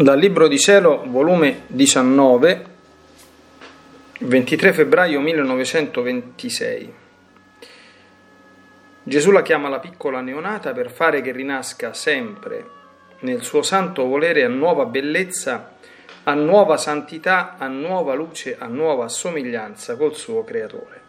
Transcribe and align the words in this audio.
Dal 0.00 0.16
Libro 0.16 0.46
di 0.46 0.60
Cielo, 0.60 1.02
volume 1.08 1.62
19, 1.66 2.66
23 4.20 4.72
febbraio 4.72 5.20
1926. 5.20 6.94
Gesù 9.02 9.32
la 9.32 9.42
chiama 9.42 9.68
la 9.68 9.80
piccola 9.80 10.20
neonata 10.20 10.70
per 10.70 10.92
fare 10.92 11.20
che 11.20 11.32
rinasca 11.32 11.94
sempre 11.94 12.64
nel 13.22 13.42
suo 13.42 13.62
santo 13.62 14.06
volere 14.06 14.44
a 14.44 14.48
nuova 14.48 14.84
bellezza, 14.84 15.72
a 16.22 16.34
nuova 16.34 16.76
santità, 16.76 17.56
a 17.58 17.66
nuova 17.66 18.14
luce, 18.14 18.56
a 18.56 18.68
nuova 18.68 19.08
somiglianza 19.08 19.96
col 19.96 20.14
suo 20.14 20.44
Creatore. 20.44 21.02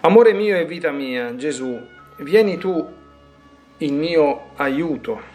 Amore 0.00 0.32
mio 0.32 0.56
e 0.56 0.64
vita 0.64 0.90
mia, 0.90 1.36
Gesù, 1.36 1.78
vieni 2.20 2.56
tu 2.56 2.90
il 3.76 3.92
mio 3.92 4.52
aiuto 4.56 5.31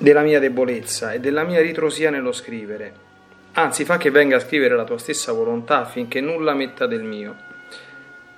della 0.00 0.22
mia 0.22 0.38
debolezza 0.38 1.12
e 1.12 1.20
della 1.20 1.44
mia 1.44 1.60
ritrosia 1.60 2.08
nello 2.08 2.32
scrivere. 2.32 2.90
Anzi, 3.52 3.84
fa 3.84 3.98
che 3.98 4.10
venga 4.10 4.36
a 4.36 4.40
scrivere 4.40 4.74
la 4.74 4.84
tua 4.84 4.96
stessa 4.96 5.32
volontà 5.32 5.80
affinché 5.80 6.22
nulla 6.22 6.54
metta 6.54 6.86
del 6.86 7.02
mio, 7.02 7.36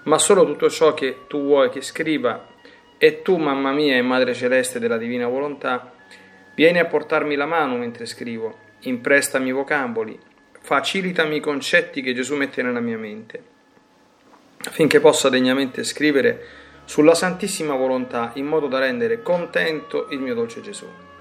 ma 0.04 0.18
solo 0.18 0.44
tutto 0.44 0.68
ciò 0.68 0.92
che 0.92 1.18
tu 1.28 1.40
vuoi 1.40 1.70
che 1.70 1.80
scriva, 1.80 2.48
e 2.98 3.22
tu, 3.22 3.36
mamma 3.36 3.70
mia 3.70 3.94
e 3.94 4.02
Madre 4.02 4.34
Celeste 4.34 4.80
della 4.80 4.96
Divina 4.96 5.28
Volontà, 5.28 5.92
vieni 6.56 6.80
a 6.80 6.86
portarmi 6.86 7.36
la 7.36 7.46
mano 7.46 7.76
mentre 7.76 8.06
scrivo, 8.06 8.58
imprestami 8.80 9.52
vocaboli, 9.52 10.18
facilitami 10.60 11.36
i 11.36 11.40
concetti 11.40 12.02
che 12.02 12.12
Gesù 12.12 12.34
mette 12.34 12.60
nella 12.62 12.80
mia 12.80 12.98
mente, 12.98 13.42
affinché 14.64 14.98
possa 14.98 15.28
degnamente 15.28 15.84
scrivere 15.84 16.44
sulla 16.86 17.14
Santissima 17.14 17.76
Volontà 17.76 18.32
in 18.34 18.46
modo 18.46 18.66
da 18.66 18.80
rendere 18.80 19.22
contento 19.22 20.08
il 20.10 20.18
mio 20.18 20.34
dolce 20.34 20.60
Gesù. 20.60 21.11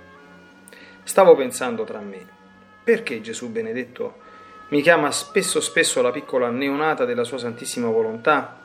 Stavo 1.11 1.35
pensando 1.35 1.83
tra 1.83 1.99
me, 1.99 2.25
perché 2.85 3.19
Gesù 3.19 3.49
benedetto 3.49 4.19
mi 4.69 4.81
chiama 4.81 5.11
spesso 5.11 5.59
spesso 5.59 6.01
la 6.01 6.09
piccola 6.09 6.49
neonata 6.49 7.03
della 7.03 7.25
sua 7.25 7.37
santissima 7.37 7.89
volontà? 7.89 8.57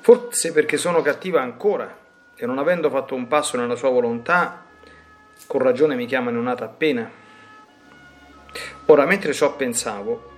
Forse 0.00 0.52
perché 0.52 0.78
sono 0.78 1.02
cattiva 1.02 1.42
ancora 1.42 1.94
e 2.34 2.46
non 2.46 2.56
avendo 2.56 2.88
fatto 2.88 3.14
un 3.14 3.28
passo 3.28 3.58
nella 3.58 3.76
sua 3.76 3.90
volontà, 3.90 4.64
con 5.46 5.60
ragione 5.60 5.94
mi 5.94 6.06
chiama 6.06 6.30
neonata 6.30 6.64
appena. 6.64 7.06
Ora, 8.86 9.04
mentre 9.04 9.34
ciò 9.34 9.54
pensavo, 9.54 10.30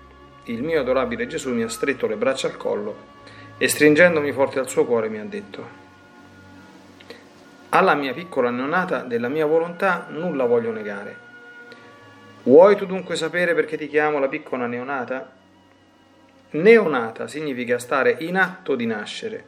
il 0.46 0.64
mio 0.64 0.80
adorabile 0.80 1.28
Gesù 1.28 1.54
mi 1.54 1.62
ha 1.62 1.68
stretto 1.68 2.08
le 2.08 2.16
braccia 2.16 2.48
al 2.48 2.56
collo 2.56 2.96
e 3.56 3.68
stringendomi 3.68 4.32
forte 4.32 4.58
al 4.58 4.68
suo 4.68 4.84
cuore 4.84 5.08
mi 5.08 5.20
ha 5.20 5.24
detto, 5.24 5.68
alla 7.68 7.94
mia 7.94 8.12
piccola 8.12 8.50
neonata 8.50 9.02
della 9.02 9.28
mia 9.28 9.46
volontà 9.46 10.06
nulla 10.08 10.44
voglio 10.44 10.72
negare 10.72 11.22
Vuoi 12.46 12.76
tu 12.76 12.86
dunque 12.86 13.16
sapere 13.16 13.54
perché 13.54 13.76
ti 13.76 13.88
chiamo 13.88 14.20
la 14.20 14.28
piccola 14.28 14.68
neonata? 14.68 15.32
Neonata 16.50 17.26
significa 17.26 17.76
stare 17.80 18.18
in 18.20 18.36
atto 18.36 18.76
di 18.76 18.86
nascere. 18.86 19.44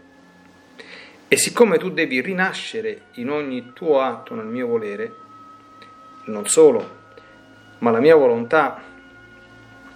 E 1.29 1.37
siccome 1.37 1.79
tu 1.79 1.91
devi 1.91 2.21
rinascere 2.21 3.03
in 3.13 3.31
ogni 3.31 3.73
tuo 3.73 4.01
atto 4.01 4.35
nel 4.35 4.47
mio 4.47 4.67
volere, 4.67 5.15
non 6.25 6.49
solo, 6.49 6.97
ma 7.79 7.93
la 7.93 8.01
mia 8.01 8.17
volontà, 8.17 8.83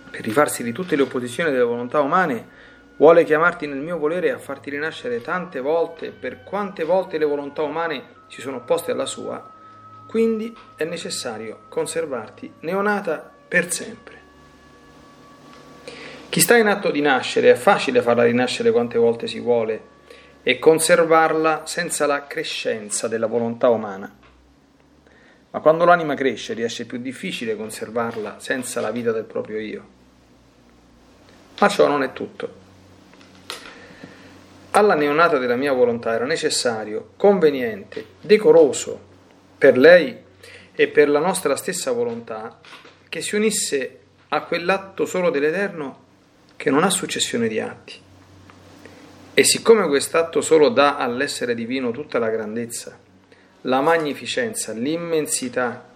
per 0.09 0.21
rifarsi 0.21 0.63
di 0.63 0.71
tutte 0.71 0.95
le 0.95 1.03
opposizioni 1.03 1.51
delle 1.51 1.65
volontà 1.65 1.99
umane, 2.03 2.47
vuole 2.99 3.25
chiamarti 3.25 3.67
nel 3.67 3.81
mio 3.81 3.99
volere 3.99 4.31
a 4.31 4.39
farti 4.39 4.71
rinascere 4.71 5.21
tante 5.21 5.59
volte, 5.59 6.13
per 6.13 6.45
quante 6.45 6.85
volte 6.85 7.19
le 7.19 7.25
volontà 7.25 7.63
umane 7.63 8.05
si 8.29 8.41
sono 8.41 8.59
opposte 8.59 8.93
alla 8.93 9.07
sua, 9.07 9.61
quindi 10.07 10.55
è 10.77 10.85
necessario 10.85 11.61
conservarti 11.69 12.53
neonata 12.61 13.31
per 13.49 13.73
sempre. 13.73 14.21
Chi 16.29 16.41
sta 16.41 16.57
in 16.57 16.67
atto 16.67 16.91
di 16.91 17.01
nascere 17.01 17.51
è 17.51 17.55
facile 17.55 18.01
farla 18.01 18.25
rinascere 18.25 18.73
quante 18.73 18.97
volte 18.99 19.27
si 19.27 19.39
vuole 19.39 19.91
e 20.43 20.59
conservarla 20.59 21.63
senza 21.67 22.07
la 22.07 22.27
crescenza 22.27 23.07
della 23.07 23.27
volontà 23.27 23.69
umana. 23.69 24.11
Ma 25.51 25.61
quando 25.61 25.85
l'anima 25.85 26.15
cresce 26.15 26.55
riesce 26.55 26.87
più 26.87 26.99
difficile 26.99 27.55
conservarla 27.57 28.37
senza 28.39 28.81
la 28.81 28.91
vita 28.91 29.13
del 29.13 29.25
proprio 29.25 29.59
io. 29.59 29.87
Ma 31.59 31.69
ciò 31.69 31.87
non 31.87 32.03
è 32.03 32.13
tutto. 32.15 32.61
Alla 34.71 34.95
neonata 34.95 35.37
della 35.37 35.57
mia 35.57 35.75
volontà 35.75 36.15
era 36.15 36.25
necessario, 36.25 37.11
conveniente, 37.17 38.07
decoroso 38.23 39.11
per 39.63 39.79
lei 39.79 40.19
e 40.75 40.89
per 40.89 41.09
la 41.09 41.21
nostra 41.21 41.55
stessa 41.55 41.93
volontà, 41.93 42.59
che 43.09 43.21
si 43.21 43.37
unisse 43.37 43.99
a 44.31 44.43
quell'atto 44.43 45.07
solo 45.07 45.31
dell'Eterno 45.31 46.01
che 46.57 46.69
non 46.69 46.83
ha 46.83 46.91
successione 46.91 47.47
di 47.47 47.61
atti. 47.61 47.95
E 49.35 49.45
siccome 49.45 49.87
quest'atto 49.87 50.41
solo 50.41 50.69
dà 50.69 50.97
all'essere 50.97 51.55
divino 51.55 51.93
tutta 51.93 52.19
la 52.19 52.29
grandezza, 52.29 52.99
la 53.61 53.81
magnificenza, 53.81 54.73
l'immensità, 54.73 55.89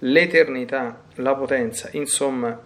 l'eternità, 0.00 1.02
la 1.14 1.36
potenza, 1.36 1.90
insomma, 1.92 2.60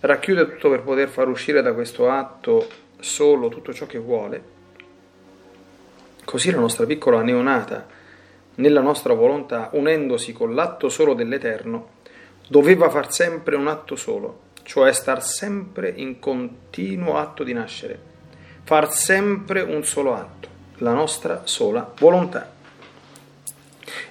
racchiude 0.00 0.46
tutto 0.46 0.68
per 0.68 0.82
poter 0.82 1.08
far 1.08 1.28
uscire 1.28 1.62
da 1.62 1.72
questo 1.72 2.10
atto 2.10 2.68
solo 3.00 3.48
tutto 3.48 3.72
ciò 3.72 3.86
che 3.86 3.98
vuole, 3.98 4.42
così 6.22 6.50
la 6.50 6.60
nostra 6.60 6.84
piccola 6.84 7.22
neonata, 7.22 7.93
nella 8.56 8.80
nostra 8.80 9.14
volontà, 9.14 9.70
unendosi 9.72 10.32
con 10.32 10.54
l'atto 10.54 10.88
solo 10.88 11.14
dell'Eterno, 11.14 11.88
doveva 12.48 12.90
far 12.90 13.12
sempre 13.12 13.56
un 13.56 13.68
atto 13.68 13.96
solo, 13.96 14.40
cioè 14.62 14.92
star 14.92 15.22
sempre 15.22 15.88
in 15.88 16.18
continuo 16.18 17.16
atto 17.16 17.42
di 17.42 17.52
nascere, 17.52 17.98
far 18.62 18.92
sempre 18.92 19.60
un 19.62 19.84
solo 19.84 20.14
atto, 20.14 20.48
la 20.78 20.92
nostra 20.92 21.42
sola 21.44 21.90
volontà. 21.98 22.52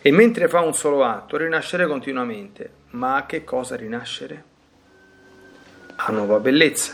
E 0.02 0.12
mentre 0.12 0.48
fa 0.48 0.62
un 0.62 0.74
solo 0.74 1.04
atto, 1.04 1.38
rinascere 1.38 1.88
continuamente. 1.88 2.81
Ma 2.92 3.16
a 3.16 3.25
che 3.25 3.44
cosa 3.44 3.75
rinascere? 3.75 4.44
A 5.96 6.12
nuova 6.12 6.40
bellezza, 6.40 6.94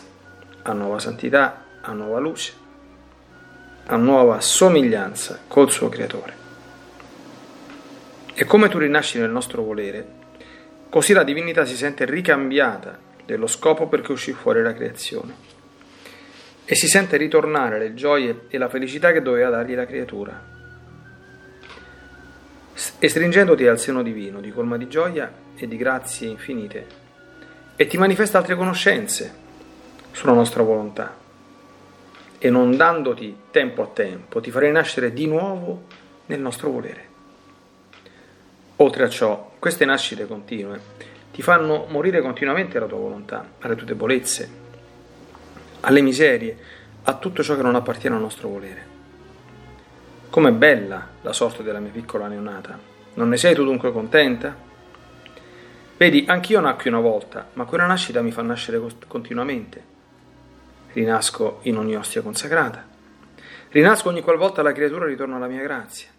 a 0.62 0.74
nuova 0.74 1.00
santità, 1.00 1.66
a 1.82 1.92
nuova 1.92 2.20
luce, 2.20 2.54
a 3.86 3.96
nuova 3.96 4.40
somiglianza 4.40 5.40
col 5.48 5.72
suo 5.72 5.90
Creatore. 5.90 6.49
E 8.34 8.46
come 8.46 8.70
tu 8.70 8.78
rinasci 8.78 9.20
nel 9.20 9.30
nostro 9.30 9.64
volere, 9.64 10.08
così 10.90 11.14
la 11.14 11.24
divinità 11.24 11.66
si 11.66 11.76
sente 11.76 12.06
ricambiata 12.06 12.98
dello 13.26 13.48
scopo 13.48 13.88
per 13.88 14.02
cui 14.02 14.14
uscì 14.14 14.32
fuori 14.32 14.64
la 14.64 14.74
creazione 14.74 15.48
e 16.72 16.76
si 16.76 16.88
sente 16.88 17.18
ritornare 17.18 17.80
le 17.80 17.96
gioie 17.96 18.42
e 18.48 18.60
la 18.60 18.70
felicità 18.70 19.12
che 19.12 19.24
doveva 19.24 19.50
dargli 19.50 19.74
la 19.74 19.88
creatura. 19.88 20.40
E 23.00 23.10
stringendoti 23.10 23.66
al 23.66 23.80
seno 23.80 24.04
divino, 24.04 24.40
di 24.40 24.52
colma 24.52 24.78
di 24.78 24.88
gioia 24.88 25.34
e 25.56 25.68
di 25.68 25.76
grazie 25.78 26.28
infinite, 26.28 26.86
e 27.76 27.88
ti 27.88 27.98
manifesta 27.98 28.38
altre 28.38 28.56
conoscenze 28.56 29.34
sulla 30.12 30.34
nostra 30.34 30.62
volontà. 30.62 31.18
E 32.38 32.50
non 32.52 32.78
dandoti 32.78 33.36
tempo 33.50 33.82
a 33.82 33.88
tempo, 33.88 34.40
ti 34.40 34.52
farei 34.52 34.72
nascere 34.72 35.12
di 35.12 35.26
nuovo 35.26 35.86
nel 36.28 36.40
nostro 36.40 36.70
volere. 36.70 37.09
Oltre 38.82 39.04
a 39.04 39.10
ciò, 39.10 39.52
queste 39.60 39.84
nascite 39.84 40.26
continue 40.26 40.80
ti 41.34 41.42
fanno 41.42 41.86
morire 41.90 42.22
continuamente 42.22 42.78
alla 42.78 42.88
tua 42.88 42.98
volontà, 42.98 43.46
alle 43.60 43.76
tue 43.76 43.86
debolezze, 43.86 44.50
alle 45.82 46.02
miserie, 46.02 46.58
a 47.04 47.14
tutto 47.16 47.44
ciò 47.44 47.58
che 47.58 47.62
non 47.62 47.76
appartiene 47.76 48.16
al 48.16 48.22
nostro 48.22 48.48
volere. 48.48 48.98
Com'è 50.30 50.52
bella 50.52 51.10
la 51.22 51.34
sorte 51.34 51.62
della 51.62 51.80
mia 51.80 51.92
piccola 51.92 52.28
neonata. 52.28 52.80
Non 53.16 53.28
ne 53.28 53.36
sei 53.36 53.54
tu 53.54 53.66
dunque 53.66 53.92
contenta? 53.92 54.56
Vedi, 55.98 56.24
anch'io 56.28 56.62
nacqui 56.62 56.88
una 56.88 57.02
volta, 57.02 57.50
ma 57.54 57.66
quella 57.66 57.86
nascita 57.86 58.22
mi 58.22 58.32
fa 58.32 58.44
nascere 58.44 58.82
continuamente. 59.08 59.84
Rinasco 60.94 61.60
in 61.64 61.78
ogni 61.78 61.98
ostia 61.98 62.22
consacrata. 62.22 62.86
Rinasco 63.72 64.08
ogni 64.08 64.22
qualvolta 64.22 64.62
la 64.62 64.72
creatura 64.72 65.06
ritorna 65.06 65.36
alla 65.36 65.48
mia 65.48 65.62
grazia. 65.62 66.18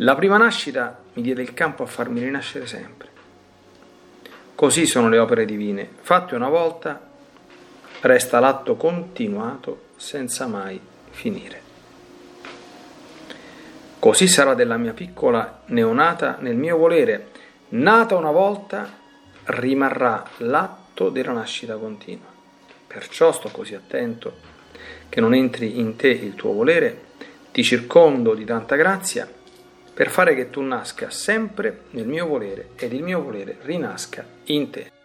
La 0.00 0.14
prima 0.14 0.36
nascita 0.36 0.98
mi 1.14 1.22
diede 1.22 1.40
il 1.40 1.54
campo 1.54 1.82
a 1.82 1.86
farmi 1.86 2.20
rinascere 2.20 2.66
sempre. 2.66 3.08
Così 4.54 4.84
sono 4.84 5.08
le 5.08 5.16
opere 5.16 5.46
divine, 5.46 5.88
fatte 6.02 6.34
una 6.34 6.50
volta, 6.50 7.00
resta 8.00 8.38
l'atto 8.38 8.76
continuato 8.76 9.84
senza 9.96 10.46
mai 10.46 10.78
finire. 11.08 11.62
Così 13.98 14.28
sarà 14.28 14.52
della 14.52 14.76
mia 14.76 14.92
piccola 14.92 15.62
neonata 15.66 16.36
nel 16.40 16.56
mio 16.56 16.76
volere, 16.76 17.30
nata 17.70 18.16
una 18.16 18.30
volta, 18.30 18.98
rimarrà 19.44 20.28
l'atto 20.38 21.08
della 21.08 21.32
nascita 21.32 21.76
continua. 21.76 22.28
Perciò 22.86 23.32
sto 23.32 23.48
così 23.48 23.74
attento 23.74 24.34
che 25.08 25.22
non 25.22 25.32
entri 25.32 25.78
in 25.78 25.96
te 25.96 26.08
il 26.08 26.34
tuo 26.34 26.52
volere, 26.52 27.04
ti 27.50 27.62
circondo 27.62 28.34
di 28.34 28.44
tanta 28.44 28.76
grazia 28.76 29.26
per 29.96 30.10
fare 30.10 30.34
che 30.34 30.50
tu 30.50 30.60
nasca 30.60 31.08
sempre 31.08 31.84
nel 31.92 32.06
mio 32.06 32.26
volere 32.26 32.72
ed 32.76 32.92
il 32.92 33.02
mio 33.02 33.22
volere 33.22 33.56
rinasca 33.62 34.26
in 34.44 34.68
te. 34.68 34.95